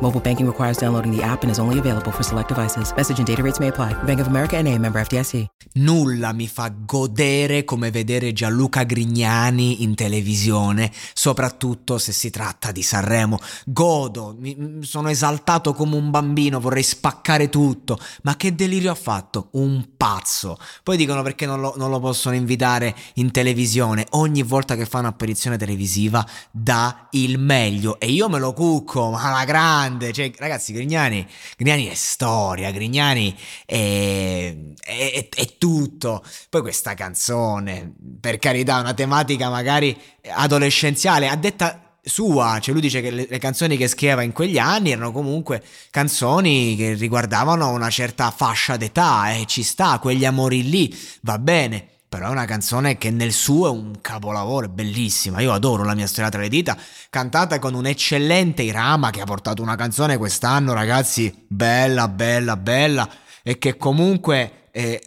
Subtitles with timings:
[0.00, 2.92] Mobile banking requires downloading the app and is only available for select devices.
[2.96, 3.92] Message and data rates may apply.
[4.04, 5.46] Bank of America and a member FDIC.
[5.74, 12.82] Nulla mi fa godere come vedere Gianluca Grignani in televisione, soprattutto se si tratta di
[12.82, 13.38] Sanremo.
[13.66, 17.98] Godo, mi, sono esaltato come un bambino, vorrei spaccare tutto.
[18.22, 19.48] Ma che delirio ha fatto?
[19.52, 20.58] Un pazzo.
[20.82, 24.06] Poi dicono perché non lo, non lo possono invitare in televisione.
[24.10, 29.30] Ogni volta che fa un'apparizione televisiva dà il meglio e io me lo cucco, ma
[29.30, 36.22] la grande, cioè ragazzi Grignani, Grignani è storia, Grignani è, è, è, tutto.
[36.48, 39.96] Poi questa canzone, per carità, una tematica magari
[40.28, 44.58] adolescenziale, a detta sua, cioè lui dice che le, le, canzoni che scriveva in quegli
[44.58, 50.24] anni erano comunque canzoni che riguardavano una certa fascia d'età e eh, ci sta, quegli
[50.24, 54.68] amori lì, va bene però è una canzone che nel suo è un capolavoro, è
[54.68, 55.40] bellissima.
[55.40, 56.76] Io adoro la mia storia tra le dita,
[57.08, 63.08] cantata con un eccellente Irama che ha portato una canzone quest'anno, ragazzi, bella, bella, bella,
[63.44, 65.00] e che comunque eh,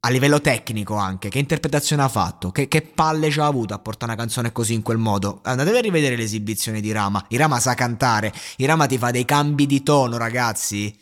[0.00, 3.78] a livello tecnico anche, che interpretazione ha fatto, che, che palle ci ha avuto a
[3.78, 5.38] portare una canzone così in quel modo.
[5.44, 9.84] Andatevi a rivedere l'esibizione di Rama, Irama sa cantare, Irama ti fa dei cambi di
[9.84, 10.98] tono, ragazzi,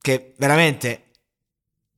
[0.00, 1.09] che veramente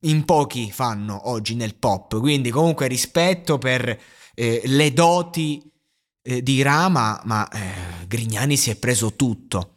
[0.03, 2.19] in pochi fanno oggi nel pop.
[2.19, 3.99] Quindi comunque rispetto per
[4.33, 5.61] eh, le doti
[6.21, 9.69] eh, di Rama, ma eh, Grignani si è preso tutto.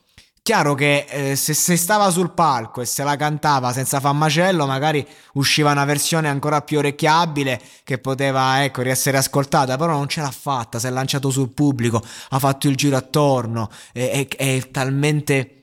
[0.47, 4.65] Chiaro che eh, se, se, stava sul palco e se la cantava senza far macello,
[4.65, 10.20] magari usciva una versione ancora più orecchiabile che poteva ecco, essere ascoltata, però non ce
[10.20, 14.70] l'ha fatta, si è lanciato sul pubblico, ha fatto il giro attorno, è, è, è
[14.70, 15.62] talmente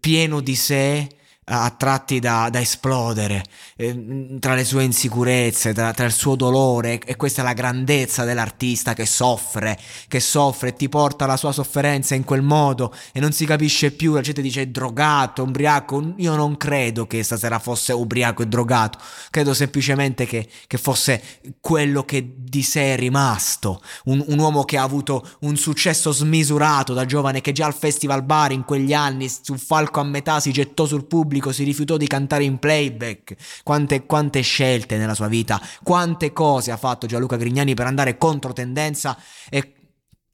[0.00, 1.08] pieno di sé
[1.44, 3.42] a tratti da, da esplodere,
[3.76, 8.24] eh, tra le sue insicurezze, tra, tra, il suo dolore, e questa è la grandezza
[8.24, 9.76] dell'artista che soffre,
[10.06, 13.90] che soffre e ti porta la sua sofferenza in quel modo e non si capisce
[13.90, 18.98] più, la gente dice drogato, ubriaco, io non credo che stasera fosse ubriaco e drogato,
[19.30, 21.22] credo semplicemente che, che fosse
[21.60, 26.94] quello che di sé è rimasto, un, un uomo che ha avuto un successo smisurato
[26.94, 30.52] da giovane che già al Festival Bar in quegli anni sul falco a metà si
[30.52, 33.34] gettò sul pubblico, pubblico, si rifiutò di cantare in playback.
[33.62, 38.52] Quante, quante scelte nella sua vita, quante cose ha fatto Gianluca Grignani per andare contro
[38.52, 39.16] tendenza
[39.48, 39.72] e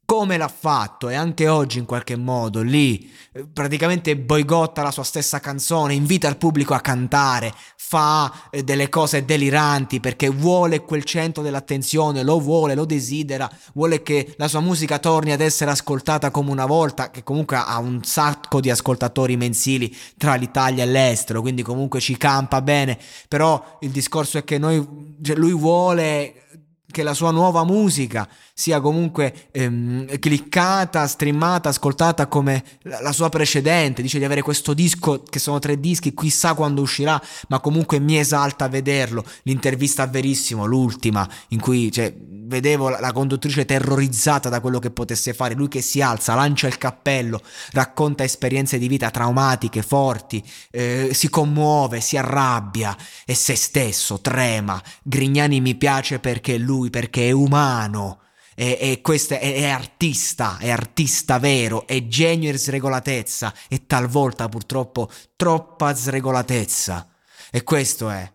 [0.09, 5.03] come l'ha fatto e anche oggi in qualche modo lì eh, praticamente boicotta la sua
[5.03, 11.03] stessa canzone, invita il pubblico a cantare, fa eh, delle cose deliranti perché vuole quel
[11.03, 16.31] centro dell'attenzione, lo vuole, lo desidera, vuole che la sua musica torni ad essere ascoltata
[16.31, 21.41] come una volta, che comunque ha un sacco di ascoltatori mensili tra l'Italia e l'estero,
[21.41, 22.97] quindi comunque ci campa bene,
[23.27, 26.47] però il discorso è che noi, cioè lui vuole
[26.91, 34.01] che la sua nuova musica sia comunque ehm, cliccata, streamata, ascoltata come la sua precedente.
[34.01, 38.17] Dice di avere questo disco, che sono tre dischi, chissà quando uscirà, ma comunque mi
[38.17, 39.23] esalta vederlo.
[39.43, 42.13] L'intervista Verissimo, l'ultima, in cui cioè,
[42.49, 45.53] vedevo la, la conduttrice terrorizzata da quello che potesse fare.
[45.53, 47.41] Lui che si alza, lancia il cappello,
[47.71, 54.81] racconta esperienze di vita traumatiche, forti, eh, si commuove, si arrabbia, e se stesso, trema.
[55.01, 58.19] Grignani mi piace perché lui, perché è umano
[58.59, 64.49] e, e questo è, è, artista, è artista vero, è genio e sregolatezza e talvolta
[64.49, 67.07] purtroppo troppa sregolatezza.
[67.51, 68.29] E questo è.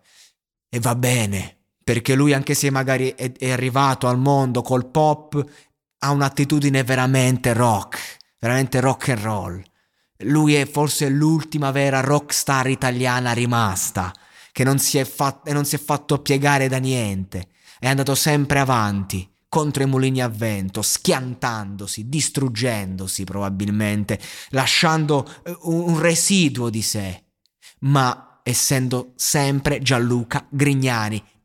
[0.67, 5.45] E va bene, perché lui anche se magari è, è arrivato al mondo col pop,
[5.99, 9.63] ha un'attitudine veramente rock, veramente rock and roll.
[10.23, 14.11] Lui è forse l'ultima vera rockstar italiana rimasta,
[14.51, 18.57] che non si è, fat- non si è fatto piegare da niente, è andato sempre
[18.57, 27.25] avanti contro i mulini a vento, schiantandosi, distruggendosi probabilmente, lasciando eh, un residuo di sé,
[27.81, 31.23] ma essendo sempre Gianluca Grignani